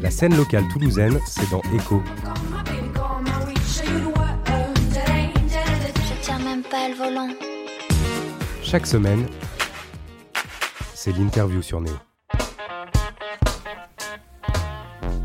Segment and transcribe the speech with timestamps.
[0.00, 2.00] La scène locale toulousaine, c'est dans Echo.
[5.96, 7.28] Je tiens même pas le volant.
[8.62, 9.26] Chaque semaine,
[10.94, 11.94] c'est l'interview sur Néo.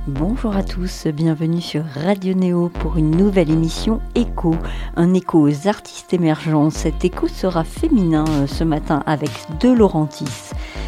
[0.07, 4.55] Bonjour à tous, bienvenue sur Radio Néo pour une nouvelle émission Écho,
[4.96, 6.71] un écho aux artistes émergents.
[6.71, 9.30] Cet écho sera féminin euh, ce matin avec
[9.62, 10.52] De Laurentis.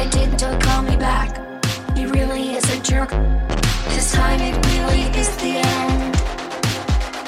[0.00, 1.30] Why didn't call me back?
[1.94, 3.10] He really is a jerk.
[3.90, 6.16] This time it really is the end.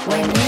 [0.09, 0.42] When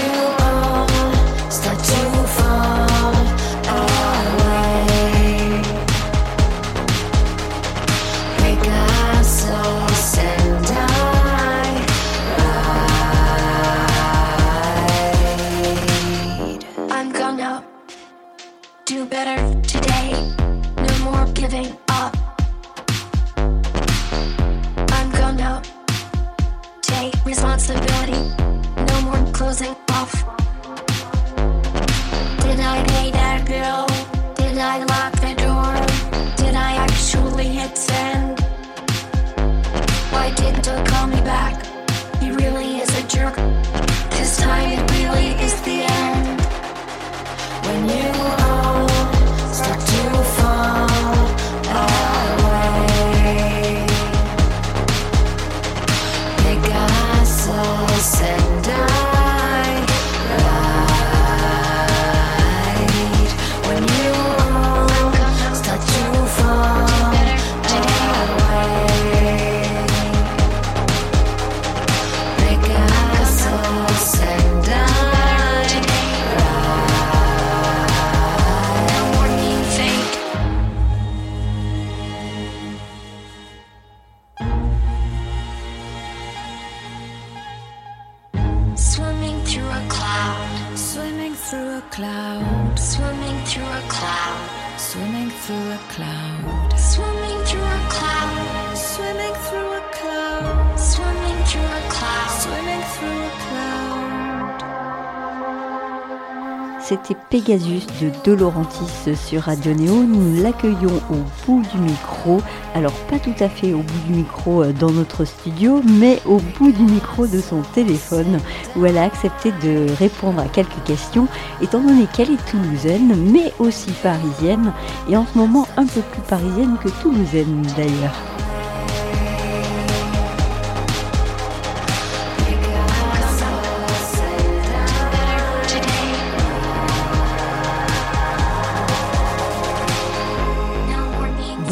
[107.29, 110.03] Pegasus de De sur Radio Néo.
[110.03, 112.39] Nous l'accueillons au bout du micro.
[112.75, 116.37] Alors pas tout à fait au bout du micro euh, dans notre studio, mais au
[116.57, 118.39] bout du micro de son téléphone
[118.75, 121.27] où elle a accepté de répondre à quelques questions,
[121.61, 124.71] étant donné qu'elle est toulousaine, mais aussi parisienne,
[125.09, 128.15] et en ce moment un peu plus parisienne que toulousaine d'ailleurs.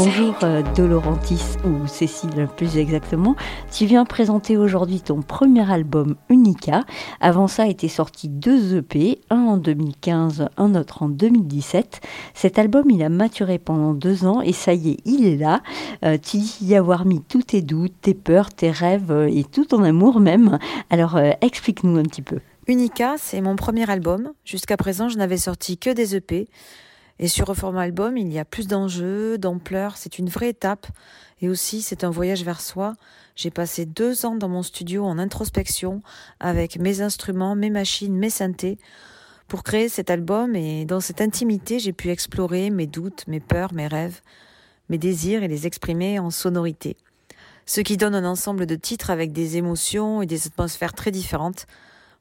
[0.06, 0.84] Bonjour euh, De
[1.66, 3.38] ou Cécile plus exactement.
[3.72, 6.84] Tu viens présenter aujourd'hui ton premier album Unica.
[7.22, 12.02] Avant ça était sorti deux EP, un en 2015, un autre en 2017.
[12.34, 15.62] Cet album, il a maturé pendant deux ans et ça y est, il est là.
[16.04, 19.46] Euh, tu dis y avoir mis tous tes doutes, tes peurs, tes rêves euh, et
[19.46, 20.60] tout ton amour même.
[20.90, 22.40] Alors explique-nous un petit peu.
[22.68, 24.34] Unica, c'est mon premier album.
[24.44, 26.50] Jusqu'à présent, je n'avais sorti que des EP.
[27.20, 29.98] Et sur un format album, il y a plus d'enjeux, d'ampleur.
[29.98, 30.88] C'est une vraie étape.
[31.42, 32.96] Et aussi, c'est un voyage vers soi.
[33.36, 36.02] J'ai passé deux ans dans mon studio en introspection
[36.40, 38.78] avec mes instruments, mes machines, mes synthés
[39.48, 40.56] pour créer cet album.
[40.56, 44.22] Et dans cette intimité, j'ai pu explorer mes doutes, mes peurs, mes rêves,
[44.90, 46.98] mes désirs et les exprimer en sonorité.
[47.66, 51.66] Ce qui donne un ensemble de titres avec des émotions et des atmosphères très différentes.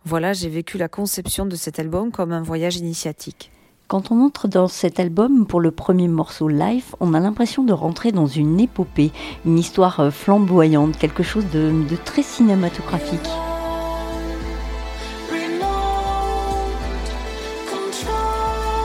[0.05, 3.51] Voilà, j'ai vécu la conception de cet album comme un voyage initiatique.
[3.93, 7.75] Quand on entre dans cet album pour le premier morceau live, on a l'impression de
[7.75, 9.13] rentrer dans une épopée,
[9.45, 13.29] une histoire euh, flamboyante, quelque chose de, de très cinématographique.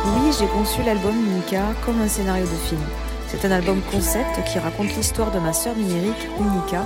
[0.05, 2.81] Oui, j'ai conçu l'album Unica comme un scénario de film.
[3.29, 6.85] C'est un album concept qui raconte l'histoire de ma sœur numérique Unica,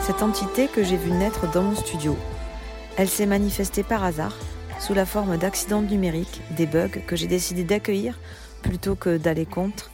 [0.00, 2.16] cette entité que j'ai vue naître dans mon studio.
[2.96, 4.36] Elle s'est manifestée par hasard,
[4.82, 8.18] sous la forme d'accidents numériques, des bugs que j'ai décidé d'accueillir
[8.62, 9.92] plutôt que d'aller contre.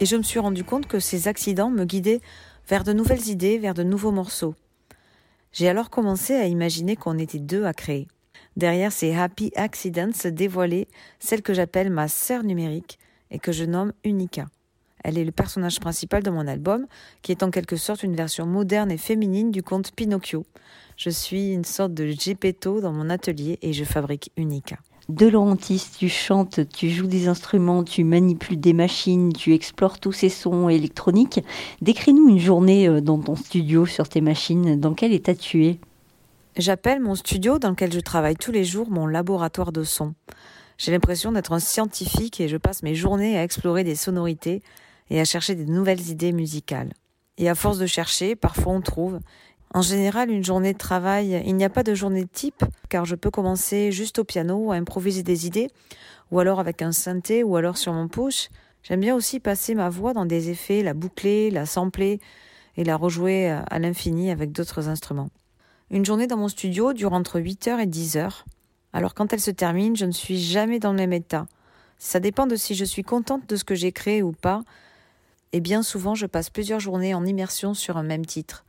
[0.00, 2.20] Et je me suis rendu compte que ces accidents me guidaient
[2.66, 4.56] vers de nouvelles idées, vers de nouveaux morceaux.
[5.52, 8.08] J'ai alors commencé à imaginer qu'on était deux à créer.
[8.56, 10.88] Derrière ces happy accidents se dévoilait
[11.20, 12.98] celle que j'appelle ma sœur numérique
[13.30, 14.46] et que je nomme Unica.
[15.04, 16.88] Elle est le personnage principal de mon album,
[17.22, 20.44] qui est en quelque sorte une version moderne et féminine du conte Pinocchio.
[20.98, 24.78] Je suis une sorte de Gepetto dans mon atelier et je fabrique Unica.
[25.08, 30.10] De Laurentis, tu chantes, tu joues des instruments, tu manipules des machines, tu explores tous
[30.10, 31.38] ces sons électroniques.
[31.82, 34.80] Décris-nous une journée euh, dans ton studio sur tes machines.
[34.80, 35.78] Dans quel état tu es?
[36.56, 40.14] J'appelle mon studio dans lequel je travaille tous les jours mon laboratoire de son.
[40.78, 44.62] J'ai l'impression d'être un scientifique et je passe mes journées à explorer des sonorités
[45.10, 46.92] et à chercher des nouvelles idées musicales.
[47.38, 49.20] Et à force de chercher, parfois on trouve.
[49.74, 53.04] En général, une journée de travail, il n'y a pas de journée de type, car
[53.04, 55.68] je peux commencer juste au piano à improviser des idées,
[56.30, 58.48] ou alors avec un synthé, ou alors sur mon push.
[58.82, 62.20] J'aime bien aussi passer ma voix dans des effets, la boucler, la sampler,
[62.78, 65.30] et la rejouer à l'infini avec d'autres instruments.
[65.90, 68.44] Une journée dans mon studio dure entre 8h et 10h.
[68.92, 71.46] Alors quand elle se termine, je ne suis jamais dans le même état.
[71.98, 74.62] Ça dépend de si je suis contente de ce que j'ai créé ou pas,
[75.52, 78.64] et bien souvent je passe plusieurs journées en immersion sur un même titre.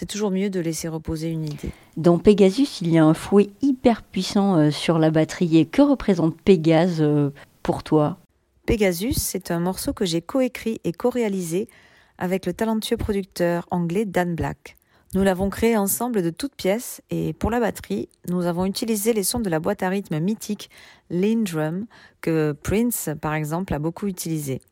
[0.00, 1.72] C'est toujours mieux de laisser reposer une idée.
[1.98, 5.58] Dans Pegasus, il y a un fouet hyper puissant euh, sur la batterie.
[5.58, 8.16] Et que représente Pégase euh, pour toi?
[8.64, 11.68] Pegasus, c'est un morceau que j'ai coécrit et co-réalisé
[12.16, 14.78] avec le talentueux producteur anglais Dan Black.
[15.12, 19.22] Nous l'avons créé ensemble de toutes pièces et pour la batterie, nous avons utilisé les
[19.22, 20.70] sons de la boîte à rythme mythique
[21.10, 21.84] Lindrum
[22.22, 24.62] que Prince, par exemple, a beaucoup utilisé.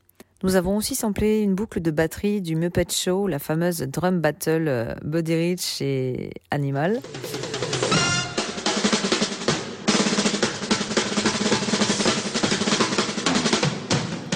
[0.44, 4.68] Nous avons aussi samplé une boucle de batterie du Muppet Show, la fameuse drum battle
[4.68, 7.00] euh, Buddy Rich et Animal.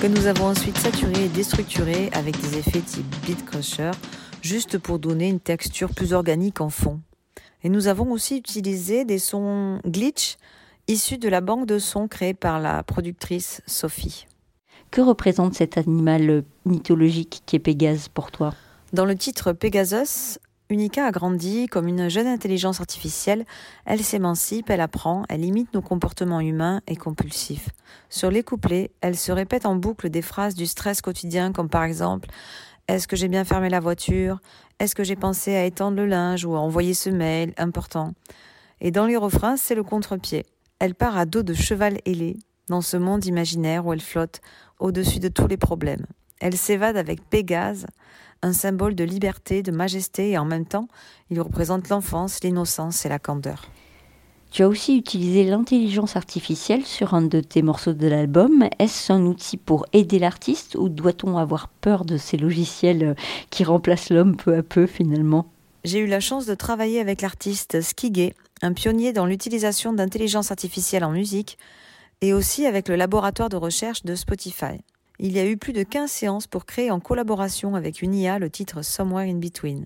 [0.01, 3.93] que nous avons ensuite saturé et déstructuré avec des effets type beat crusher,
[4.41, 7.01] juste pour donner une texture plus organique en fond.
[7.63, 10.39] Et nous avons aussi utilisé des sons glitch
[10.89, 14.27] issus de la banque de sons créée par la productrice Sophie.
[14.93, 18.53] Que représente cet animal mythologique qui est Pégase pour toi
[18.93, 23.47] Dans le titre Pegasus, Unica a grandi comme une jeune intelligence artificielle.
[23.87, 27.71] Elle s'émancipe, elle apprend, elle imite nos comportements humains et compulsifs.
[28.11, 31.85] Sur les couplets, elle se répète en boucle des phrases du stress quotidien comme par
[31.85, 32.29] exemple
[32.87, 34.41] Est-ce que j'ai bien fermé la voiture
[34.79, 36.45] Est-ce que j'ai pensé à étendre le linge?
[36.45, 38.13] ou à envoyer ce mail important
[38.83, 40.45] Et dans les refrains, c'est le contre-pied.
[40.81, 42.37] Elle part à dos de cheval ailé
[42.69, 44.41] dans ce monde imaginaire où elle flotte
[44.79, 46.07] au-dessus de tous les problèmes.
[46.41, 47.87] Elle s'évade avec Pégase,
[48.43, 50.89] un symbole de liberté, de majesté, et en même temps,
[51.31, 53.69] il représente l'enfance, l'innocence et la candeur.
[54.51, 58.69] Tu as aussi utilisé l'intelligence artificielle sur un de tes morceaux de l'album.
[58.79, 63.17] Est-ce un outil pour aider l'artiste ou doit-on avoir peur de ces logiciels
[63.49, 65.47] qui remplacent l'homme peu à peu finalement?
[65.85, 71.05] J'ai eu la chance de travailler avec l'artiste Skigé, un pionnier dans l'utilisation d'intelligence artificielle
[71.05, 71.57] en musique,
[72.23, 74.81] et aussi avec le laboratoire de recherche de Spotify.
[75.19, 78.39] Il y a eu plus de 15 séances pour créer en collaboration avec une IA
[78.39, 79.85] le titre Somewhere in Between.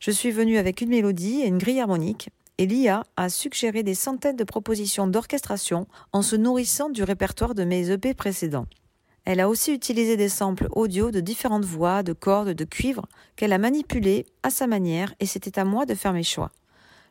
[0.00, 3.94] Je suis venue avec une mélodie et une grille harmonique, et l'IA a suggéré des
[3.94, 8.66] centaines de propositions d'orchestration en se nourrissant du répertoire de mes EP précédents.
[9.24, 13.52] Elle a aussi utilisé des samples audio de différentes voix, de cordes, de cuivre, qu'elle
[13.52, 16.50] a manipulés à sa manière, et c'était à moi de faire mes choix.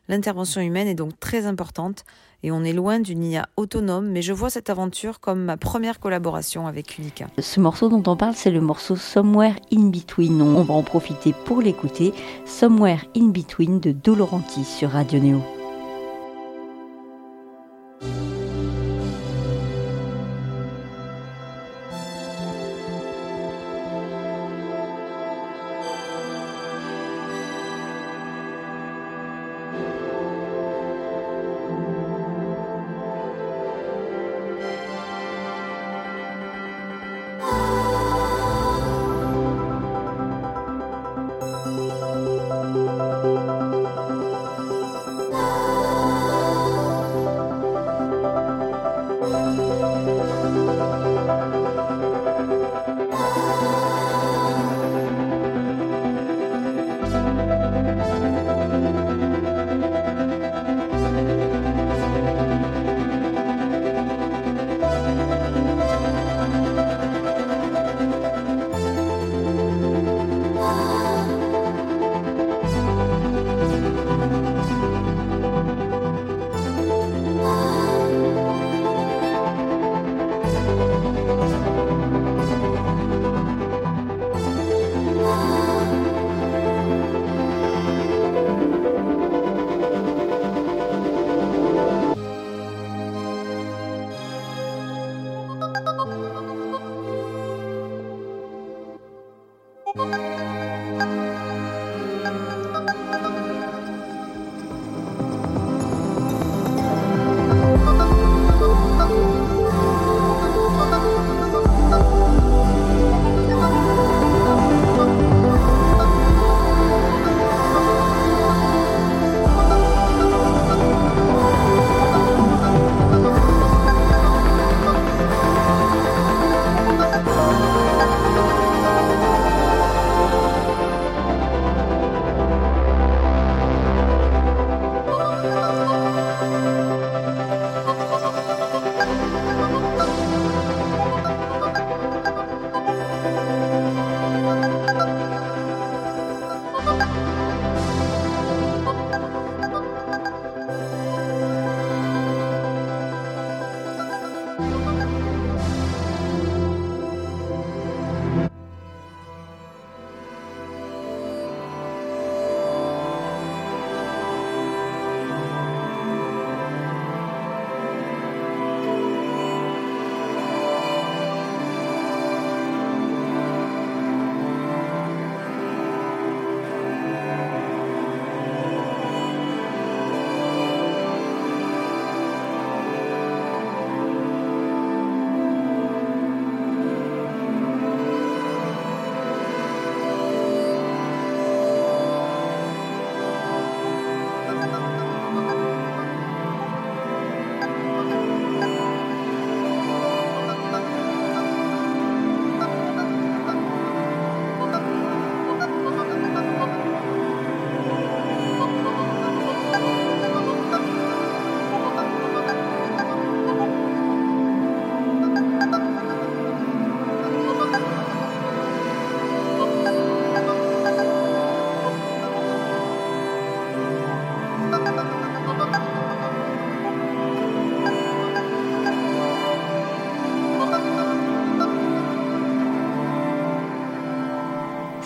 [0.08, 2.04] L'intervention humaine est donc très importante
[2.42, 5.98] et on est loin d'une IA autonome, mais je vois cette aventure comme ma première
[5.98, 7.28] collaboration avec Unica.
[7.38, 10.42] Ce morceau dont on parle, c'est le morceau Somewhere in Between.
[10.42, 12.12] On va en profiter pour l'écouter.
[12.44, 15.63] Somewhere in Between de Doloranti sur Radio Neo.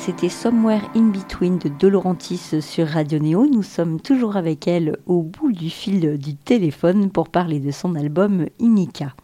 [0.08, 3.44] C'était Somewhere in Between de Dolorantis sur Radio Néo.
[3.44, 7.94] Nous sommes toujours avec elle au bout du fil du téléphone pour parler de son
[7.94, 9.14] album Unica.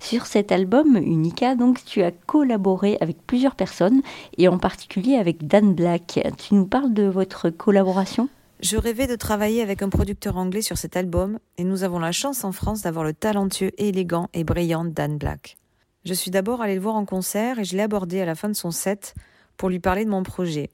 [0.00, 4.02] Sur cet album Unica, donc, tu as collaboré avec plusieurs personnes
[4.36, 6.18] et en particulier avec Dan Black.
[6.36, 8.28] Tu nous parles de votre collaboration?
[8.58, 12.10] Je rêvais de travailler avec un producteur anglais sur cet album et nous avons la
[12.10, 15.58] chance en France d'avoir le talentueux, élégant et brillant Dan Black.
[16.04, 18.48] Je suis d'abord allée le voir en concert et je l'ai abordé à la fin
[18.48, 19.14] de son set
[19.56, 20.70] pour lui parler de mon projet.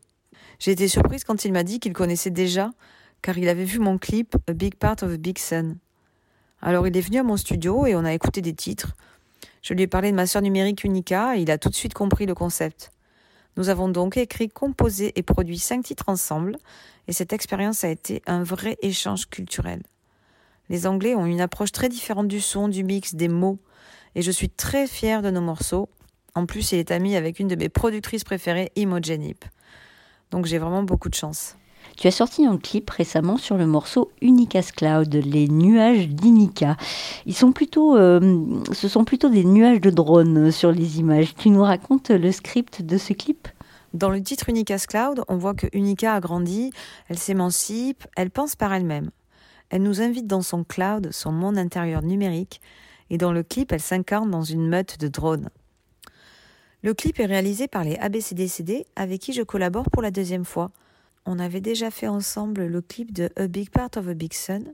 [0.58, 2.70] J'ai été surprise quand il m'a dit qu'il connaissait déjà,
[3.22, 5.76] car il avait vu mon clip A Big Part of a Big Sun.
[6.62, 8.94] Alors il est venu à mon studio et on a écouté des titres.
[9.62, 11.94] Je lui ai parlé de ma sœur numérique Unica et il a tout de suite
[11.94, 12.90] compris le concept.
[13.56, 16.56] Nous avons donc écrit, composé et produit cinq titres ensemble
[17.08, 19.82] et cette expérience a été un vrai échange culturel.
[20.68, 23.58] Les Anglais ont une approche très différente du son, du mix, des mots
[24.14, 25.88] et je suis très fière de nos morceaux.
[26.34, 29.44] En plus, il est ami avec une de mes productrices préférées, Imogen Heap.
[30.30, 31.56] Donc j'ai vraiment beaucoup de chance.
[31.96, 36.76] Tu as sorti un clip récemment sur le morceau Unicas Cloud, les nuages d'Unica.
[37.26, 41.34] Ils sont plutôt, euh, ce sont plutôt des nuages de drones sur les images.
[41.34, 43.48] Tu nous racontes le script de ce clip?
[43.92, 46.70] Dans le titre Unicas Cloud, on voit que Unica a grandi,
[47.08, 49.10] elle s'émancipe, elle pense par elle-même.
[49.68, 52.60] Elle nous invite dans son cloud, son monde intérieur numérique,
[53.10, 55.50] et dans le clip, elle s'incarne dans une meute de drones.
[56.82, 60.70] Le clip est réalisé par les ABCDCD avec qui je collabore pour la deuxième fois.
[61.26, 64.72] On avait déjà fait ensemble le clip de A Big Part of a Big Sun.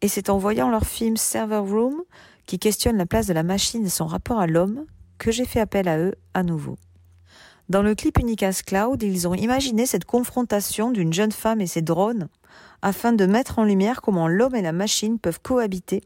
[0.00, 2.02] Et c'est en voyant leur film Server Room,
[2.46, 4.86] qui questionne la place de la machine et son rapport à l'homme,
[5.18, 6.76] que j'ai fait appel à eux à nouveau.
[7.68, 11.82] Dans le clip Unicas Cloud, ils ont imaginé cette confrontation d'une jeune femme et ses
[11.82, 12.28] drones
[12.80, 16.02] afin de mettre en lumière comment l'homme et la machine peuvent cohabiter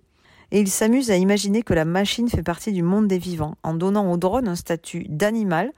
[0.50, 3.74] et il s'amuse à imaginer que la machine fait partie du monde des vivants, en
[3.74, 5.72] donnant au drone un statut d'animal,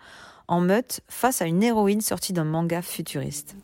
[0.46, 3.56] en meute, face à une héroïne sortie d'un manga futuriste.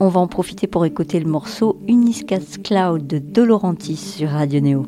[0.00, 4.86] On va en profiter pour écouter le morceau Uniscas Cloud de Dolorantis sur Radio Néo.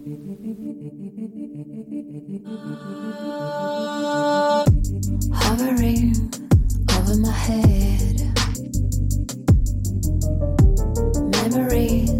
[5.51, 6.15] hovering
[6.97, 8.21] over my head.
[11.33, 12.20] Memories,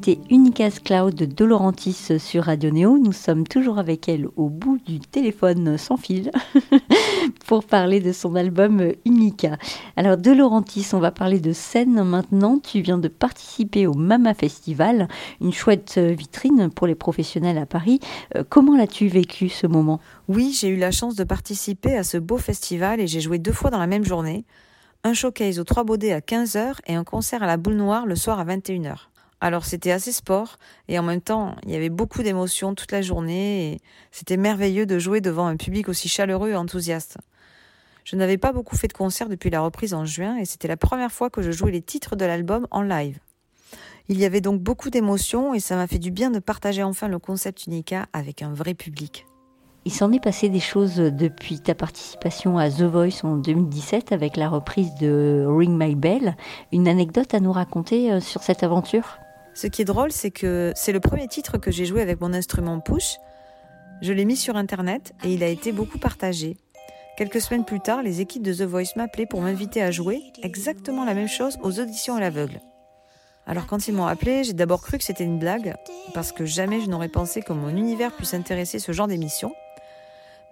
[0.00, 2.98] C'était Unicas Cloud de Dolorantis sur Radio Néo.
[2.98, 6.30] Nous sommes toujours avec elle au bout du téléphone sans fil
[7.46, 9.58] pour parler de son album Unica.
[9.96, 12.60] Alors Dolorantis, on va parler de scène maintenant.
[12.60, 15.08] Tu viens de participer au Mama Festival,
[15.40, 17.98] une chouette vitrine pour les professionnels à Paris.
[18.36, 19.98] Euh, comment l'as-tu vécu ce moment?
[20.28, 23.52] Oui, j'ai eu la chance de participer à ce beau festival et j'ai joué deux
[23.52, 24.44] fois dans la même journée.
[25.02, 28.14] Un showcase aux Trois Baudets à 15h et un concert à la Boule Noire le
[28.14, 29.08] soir à 21h.
[29.40, 30.56] Alors c'était assez sport
[30.88, 34.84] et en même temps il y avait beaucoup d'émotions toute la journée et c'était merveilleux
[34.84, 37.18] de jouer devant un public aussi chaleureux et enthousiaste.
[38.04, 40.76] Je n'avais pas beaucoup fait de concerts depuis la reprise en juin et c'était la
[40.76, 43.18] première fois que je jouais les titres de l'album en live.
[44.08, 47.08] Il y avait donc beaucoup d'émotions et ça m'a fait du bien de partager enfin
[47.08, 49.26] le concept Unica avec un vrai public.
[49.84, 54.36] Il s'en est passé des choses depuis ta participation à The Voice en 2017 avec
[54.36, 56.36] la reprise de Ring My Bell.
[56.72, 59.18] Une anecdote à nous raconter euh, sur cette aventure?
[59.58, 62.32] Ce qui est drôle, c'est que c'est le premier titre que j'ai joué avec mon
[62.32, 63.16] instrument push.
[64.00, 66.56] Je l'ai mis sur internet et il a été beaucoup partagé.
[67.16, 71.04] Quelques semaines plus tard, les équipes de The Voice m'appelaient pour m'inviter à jouer exactement
[71.04, 72.60] la même chose aux auditions à l'aveugle.
[73.48, 75.74] Alors quand ils m'ont appelé, j'ai d'abord cru que c'était une blague,
[76.14, 79.52] parce que jamais je n'aurais pensé que mon univers puisse intéresser ce genre d'émission.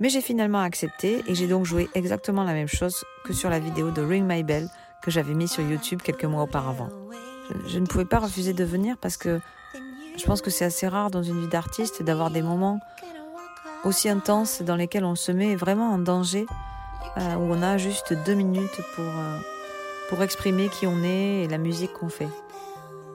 [0.01, 3.61] Mais j'ai finalement accepté et j'ai donc joué exactement la même chose que sur la
[3.61, 4.69] vidéo de Ring My Bell
[5.01, 6.89] que j'avais mis sur YouTube quelques mois auparavant
[7.67, 9.41] je, ne pouvais pas refuser de venir parce que
[10.17, 12.81] je pense que c'est assez rare dans une vie d'artiste d'avoir des moments
[13.85, 16.47] aussi intenses dans lesquels on se met vraiment en danger,
[17.19, 19.39] euh, où on a juste deux minutes pour, euh,
[20.09, 22.29] pour exprimer qui on est et la musique qu'on fait.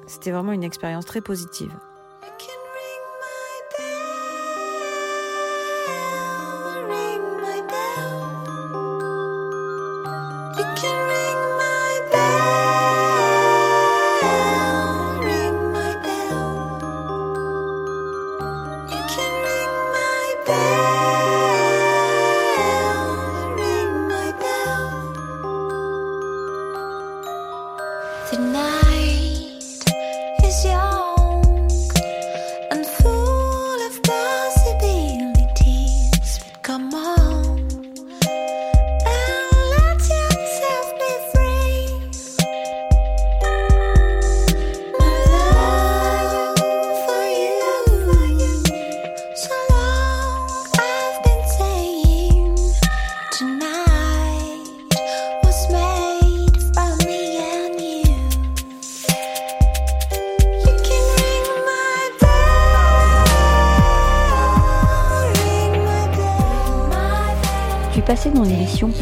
[0.07, 1.71] C'était vraiment une expérience très positive.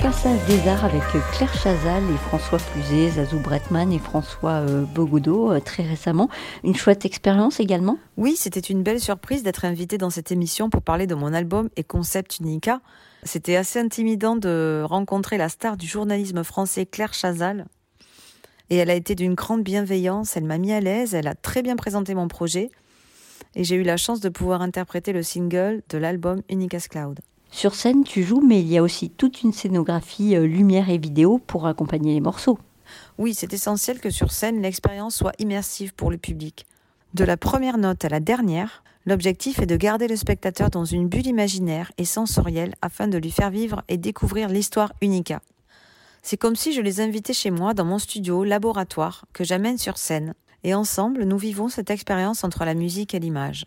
[0.10, 5.52] Passage des Arts avec Claire Chazal et François Cluzet, Zazou Bretman et François euh, Bogodo
[5.52, 6.30] euh, très récemment.
[6.64, 8.00] Une chouette expérience également?
[8.18, 11.70] Oui, c'était une belle surprise d'être invité dans cette émission pour parler de mon album
[11.76, 12.82] et concept Unica.
[13.22, 17.68] C'était assez intimidant de rencontrer la star du journalisme français Claire Chazal.
[18.72, 21.62] Et elle a été d'une grande bienveillance, elle m'a mis à l'aise, elle a très
[21.62, 22.72] bien présenté mon projet
[23.56, 27.20] et j'ai eu la chance de pouvoir interpréter le single de l'album Unicas Cloud.
[27.52, 30.98] Sur scène, tu joues, mais il y a aussi toute une scénographie euh, lumière et
[30.98, 32.60] vidéo pour accompagner les morceaux.
[33.18, 36.66] Oui, c'est essentiel que sur scène, l'expérience soit immersive pour le public.
[37.14, 41.08] De la première note à la dernière, l'objectif est de garder le spectateur dans une
[41.08, 45.42] bulle imaginaire et sensorielle afin de lui faire vivre et découvrir l'histoire Unica.
[46.22, 49.98] C'est comme si je les invitais chez moi dans mon studio, laboratoire, que j'amène sur
[49.98, 53.66] scène, et ensemble nous vivons cette expérience entre la musique et l'image.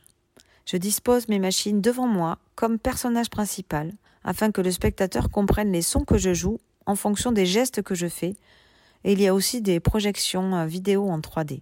[0.64, 3.92] Je dispose mes machines devant moi comme personnage principal
[4.24, 7.94] afin que le spectateur comprenne les sons que je joue en fonction des gestes que
[7.94, 8.34] je fais.
[9.04, 11.60] Et il y a aussi des projections euh, vidéo en 3D.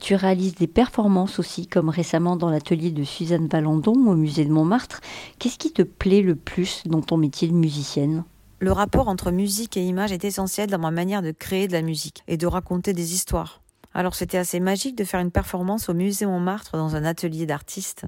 [0.00, 4.50] Tu réalises des performances aussi, comme récemment dans l'atelier de Suzanne Valandon au musée de
[4.50, 5.00] Montmartre.
[5.38, 8.24] Qu'est-ce qui te plaît le plus dans ton métier de musicienne?
[8.60, 11.82] Le rapport entre musique et image est essentiel dans ma manière de créer de la
[11.82, 13.60] musique et de raconter des histoires.
[13.92, 18.04] Alors c'était assez magique de faire une performance au musée Montmartre dans un atelier d'artistes.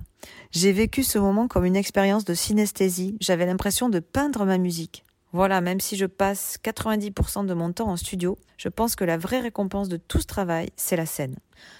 [0.52, 5.04] J'ai vécu ce moment comme une expérience de synesthésie, j'avais l'impression de peindre ma musique.
[5.32, 9.16] Voilà, même si je passe 90% de mon temps en studio, je pense que la
[9.16, 11.36] vraie récompense de tout ce travail, c'est la scène.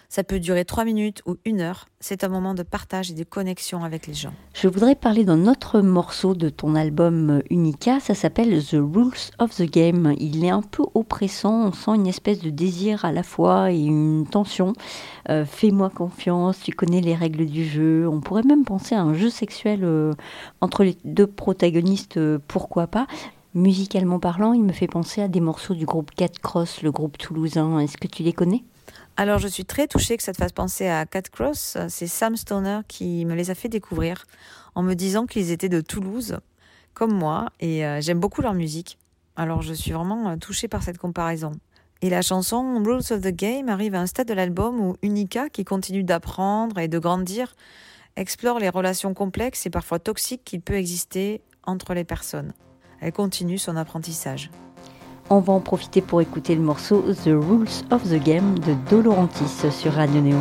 [0.09, 1.87] Ça peut durer trois minutes ou une heure.
[2.01, 4.35] C'est un moment de partage et de connexion avec les gens.
[4.53, 7.99] Je voudrais parler d'un autre morceau de ton album Unica.
[7.99, 10.15] Ça s'appelle The Rules of the Game.
[10.19, 11.69] Il est un peu oppressant.
[11.69, 14.75] On sent une espèce de désir à la fois et une tension.
[15.31, 16.61] Euh, fais-moi confiance.
[16.61, 18.07] Tu connais les règles du jeu.
[18.07, 20.13] On pourrait même penser à un jeu sexuel euh,
[20.61, 22.19] entre les deux protagonistes.
[22.19, 23.07] Euh, pourquoi pas
[23.55, 27.19] Musicalement parlant, il me fait penser à des morceaux du groupe Cat Cross, le groupe
[27.19, 27.79] toulousain.
[27.81, 28.65] Est-ce que tu les connais?
[29.16, 31.77] Alors je suis très touchée que ça te fasse penser à Cat Cross.
[31.88, 34.25] C'est Sam Stoner qui me les a fait découvrir
[34.75, 36.38] en me disant qu'ils étaient de Toulouse,
[36.94, 38.98] comme moi, et euh, j'aime beaucoup leur musique.
[39.37, 41.53] Alors je suis vraiment euh, touchée par cette comparaison.
[42.01, 45.51] Et la chanson Rules of the Game arrive à un stade de l'album où Unica,
[45.51, 47.55] qui continue d'apprendre et de grandir,
[48.16, 52.55] explore les relations complexes et parfois toxiques qu'il peut exister entre les personnes.
[53.01, 54.51] Elle continue son apprentissage.
[55.35, 59.71] On va en profiter pour écouter le morceau The Rules of the Game de Dolorantis
[59.71, 60.37] sur Radio Neo.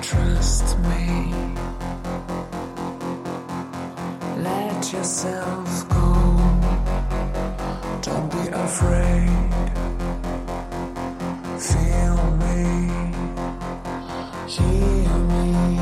[0.00, 1.30] Trust me.
[4.42, 6.14] Let yourself go.
[8.00, 9.28] Don't be afraid.
[11.58, 12.88] Feel me.
[14.46, 15.78] Hear me.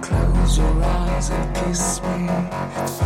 [0.00, 3.05] Close your eyes and kiss me.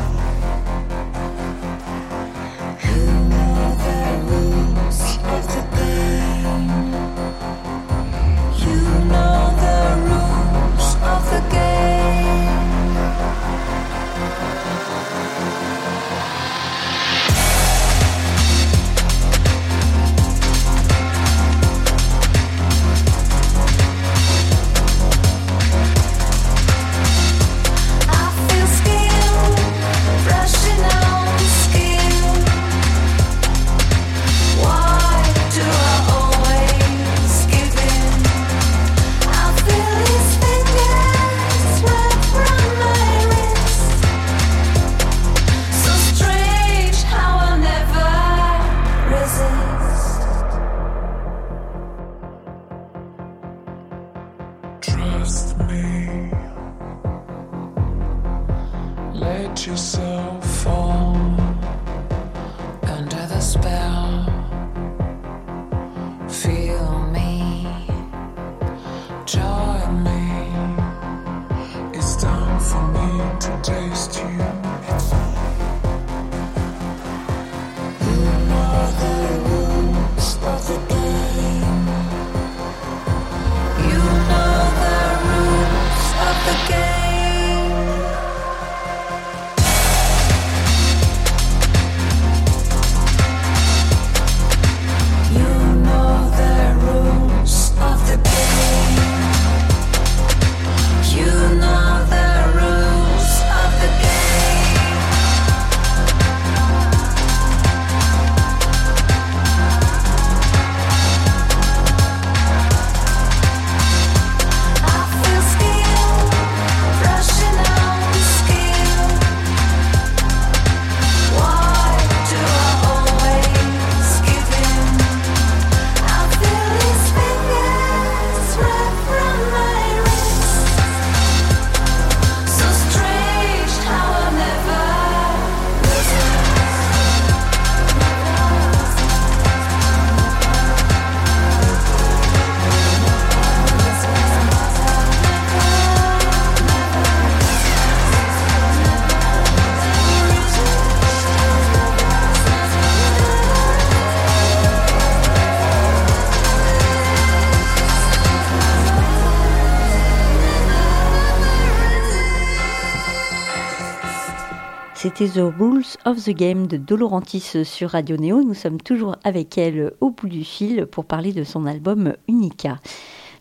[165.02, 168.42] C'était The Rules of the Game de Dolorantis sur Radio Neo.
[168.42, 172.78] Nous sommes toujours avec elle au bout du fil pour parler de son album Unica.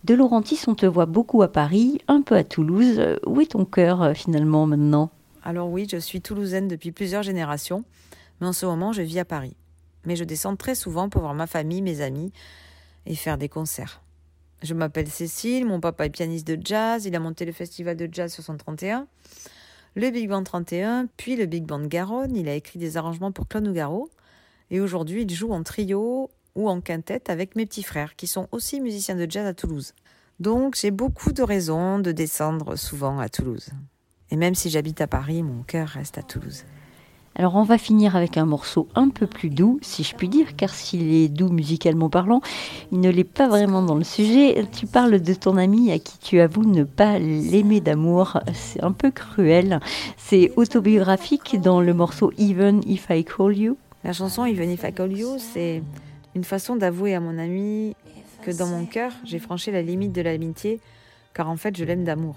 [0.06, 3.02] Dolorantis, on te voit beaucoup à Paris, un peu à Toulouse.
[3.26, 5.12] Où est ton cœur euh, finalement maintenant?
[5.44, 7.84] Alors oui, je suis toulousaine depuis plusieurs générations,
[8.40, 9.58] mais en ce moment je vis à Paris.
[10.06, 12.32] Mais je descends très souvent pour voir ma famille, mes amis
[13.06, 14.02] et faire des concerts.
[14.64, 18.08] Je m'appelle Cécile, mon papa est pianiste de jazz, il a monté le festival de
[18.10, 19.08] jazz 631,
[19.96, 23.48] le Big Band 31, puis le Big Band Garonne, il a écrit des arrangements pour
[23.48, 24.10] Claude Nougaro,
[24.72, 28.48] et aujourd'hui il joue en trio ou en quintette avec mes petits frères, qui sont
[28.52, 29.94] aussi musiciens de jazz à Toulouse.
[30.40, 33.70] Donc j'ai beaucoup de raisons de descendre souvent à Toulouse.
[34.32, 36.64] Et même si j'habite à Paris, mon cœur reste à Toulouse.
[37.36, 40.56] Alors on va finir avec un morceau un peu plus doux, si je puis dire,
[40.58, 42.42] car s'il est doux musicalement parlant,
[42.92, 44.66] il ne l'est pas vraiment dans le sujet.
[44.78, 48.40] Tu parles de ton ami à qui tu avoues ne pas l'aimer d'amour.
[48.54, 49.80] C'est un peu cruel.
[50.18, 53.78] C'est autobiographique dans le morceau Even If I Call You.
[54.04, 55.82] La chanson Even If I Call You, c'est
[56.36, 57.96] une façon d'avouer à mon ami
[58.42, 60.80] que dans mon cœur, j'ai franchi la limite de l'amitié,
[61.34, 62.36] car en fait, je l'aime d'amour.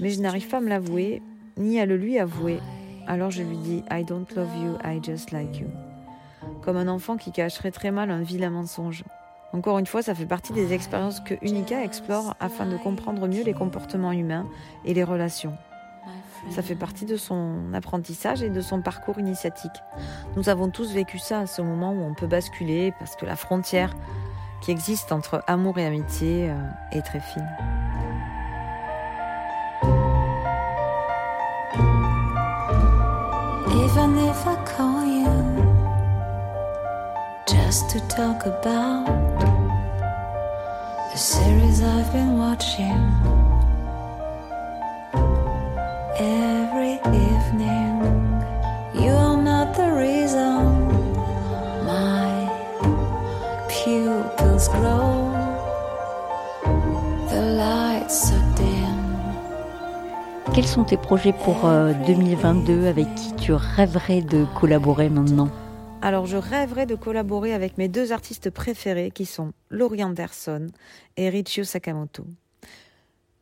[0.00, 1.22] Mais je n'arrive pas à me l'avouer,
[1.56, 2.58] ni à le lui avouer.
[3.06, 5.66] Alors je lui dis I don't love you, I just like you.
[6.62, 9.04] Comme un enfant qui cacherait très mal un vilain mensonge.
[9.52, 13.44] Encore une fois, ça fait partie des expériences que Unica explore afin de comprendre mieux
[13.44, 14.46] les comportements humains
[14.84, 15.56] et les relations.
[16.50, 19.70] Ça fait partie de son apprentissage et de son parcours initiatique.
[20.36, 23.36] Nous avons tous vécu ça à ce moment où on peut basculer parce que la
[23.36, 23.94] frontière
[24.62, 26.54] qui existe entre amour et amitié euh,
[26.92, 27.48] est très fine.
[33.74, 35.32] Even if I call you
[37.48, 39.06] just to talk about
[41.10, 43.00] the series I've been watching
[46.18, 47.81] every evening,
[60.72, 65.50] sont tes projets pour euh, 2022 avec qui tu rêverais de collaborer maintenant?
[66.00, 70.68] Alors, je rêverais de collaborer avec mes deux artistes préférés qui sont Laurie Anderson
[71.18, 72.24] et Richio Sakamoto.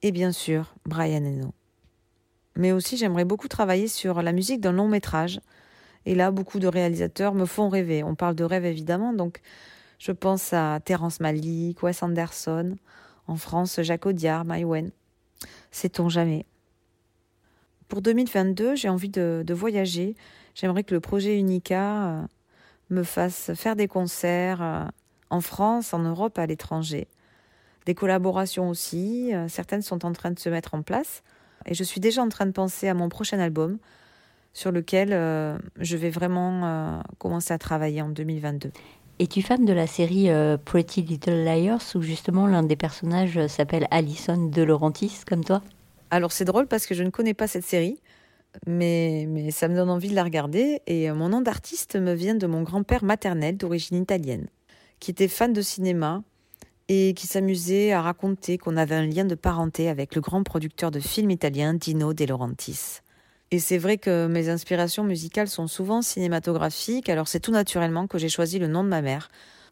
[0.03, 1.55] Et bien sûr, Brian Eno.
[2.57, 5.41] Mais aussi, j'aimerais beaucoup travailler sur la musique d'un long métrage.
[6.07, 8.03] Et là, beaucoup de réalisateurs me font rêver.
[8.03, 9.41] On parle de rêve évidemment, donc
[10.01, 12.75] je pense à Terrence Malick, Wes Anderson,
[13.29, 14.91] en France, Jacques Audiard, Maïwen.
[15.71, 16.45] Sait-on jamais?
[17.91, 20.15] Pour 2022, j'ai envie de, voyager.
[20.55, 22.23] J'aimerais que le projet Unica euh,
[22.89, 24.85] me fasse faire des concerts euh,
[25.29, 27.09] en France, en Europe, à l'étranger.
[27.87, 31.25] Des collaborations aussi, euh, certaines sont en train de se mettre en place.
[31.67, 33.79] Et je suis déjà en train de penser à mon prochain album
[34.53, 35.11] sur lequel
[35.79, 38.73] je vais vraiment commencer à travailler en 2022.
[39.21, 40.29] Es-tu fan de la série
[40.65, 45.63] Pretty Little Liars où justement l'un des personnages s'appelle Alison De Laurentiis comme toi?
[46.11, 48.01] Alors c'est drôle parce que je ne connais pas cette série,
[48.67, 50.81] mais, mais ça me donne envie de la regarder.
[50.87, 54.49] Et euh, mon nom d'artiste me vient de mon grand-père maternel d'origine italienne,
[54.99, 56.23] qui était fan de cinéma
[56.89, 60.91] et qui s'amusait à raconter qu'on avait un lien de parenté avec le grand producteur
[60.91, 62.99] de films italien Dino De Laurentiis.
[63.53, 68.19] Et c'est vrai que mes inspirations musicales sont souvent cinématographiques, alors c'est tout naturellement que
[68.19, 69.29] j'ai choisi le nom de ma mère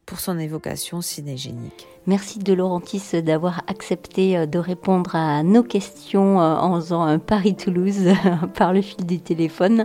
[0.08, 1.86] pour son évocation cinégénique.
[2.06, 8.08] Merci De Laurentiis d'avoir accepté euh, de répondre à nos questions euh, en faisant Paris-Toulouse
[8.54, 9.84] par le fil du téléphone.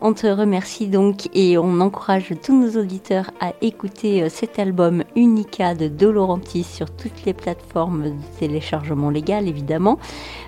[0.00, 5.02] On te remercie donc et on encourage tous nos auditeurs à écouter euh, cet album
[5.16, 6.14] Unica de De
[6.62, 9.98] sur toutes les plateformes de téléchargement légal évidemment.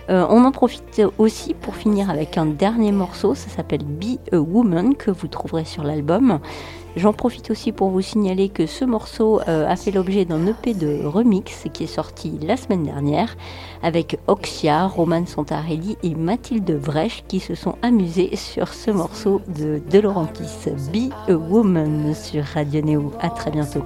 [0.08, 4.94] On en profite aussi pour finir avec un dernier morceau, ça s'appelle Be a Woman
[4.94, 6.38] que vous trouverez sur l'album.
[6.96, 10.72] J'en profite aussi pour vous signaler que ce morceau euh, a fait l'objet d'un EP
[10.72, 13.37] de remix qui est sorti la semaine dernière
[13.82, 19.82] avec Oxia, Roman Santarelli et Mathilde Vresch qui se sont amusés sur ce morceau de
[19.90, 23.12] De Laurentiis, Be a Woman sur Radio Néo.
[23.20, 23.85] À très bientôt.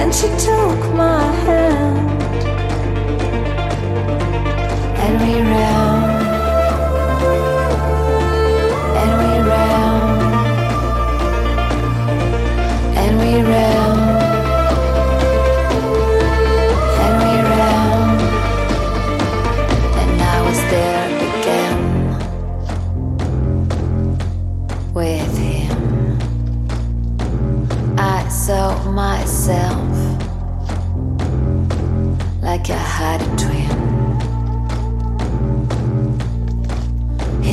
[0.00, 2.22] And she took my hand,
[5.02, 6.02] and we ran,
[9.00, 10.00] and we ran,
[13.02, 13.83] and we ran.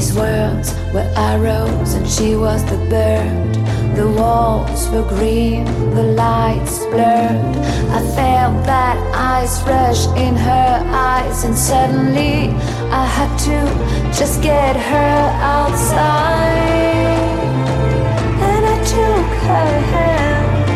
[0.01, 3.53] His words were arrows, and she was the bird.
[3.95, 7.55] The walls were green, the lights blurred.
[7.97, 12.49] I felt that ice rush in her eyes, and suddenly
[12.89, 13.57] I had to
[14.17, 15.17] just get her
[15.55, 16.81] outside.
[18.49, 20.69] And I took her hand,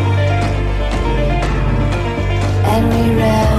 [2.72, 3.55] and we ran,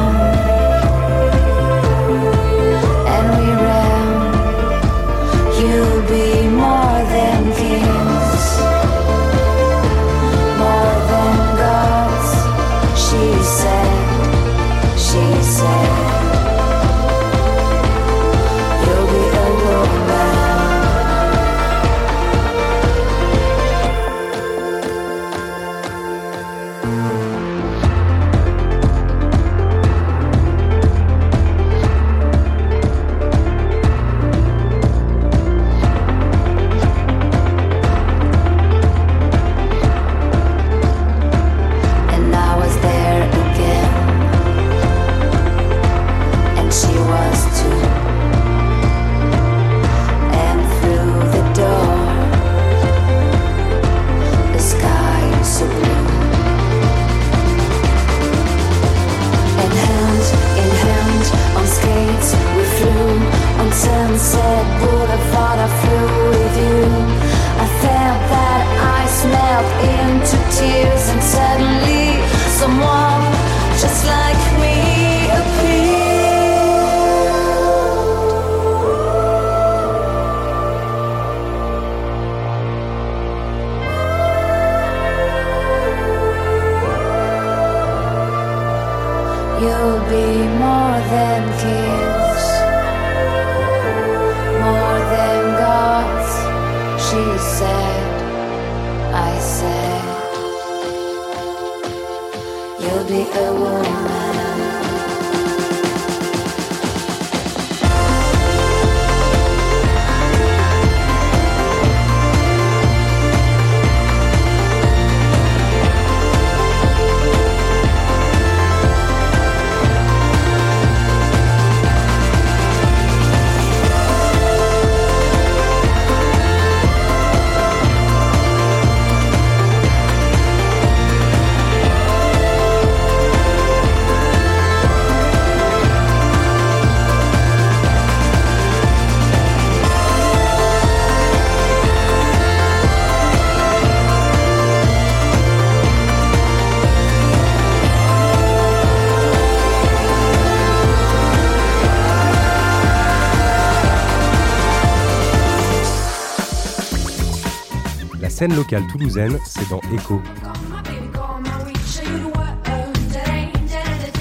[158.48, 160.21] scène locale toulousaine, c'est dans Echo.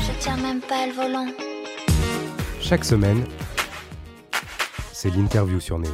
[0.02, 1.26] Je tiens même pas le volant.
[2.60, 3.24] Chaque semaine,
[4.92, 5.92] c'est l'interview sur Néo.